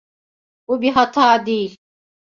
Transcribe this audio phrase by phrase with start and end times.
[0.67, 1.77] Bu bir hata değil.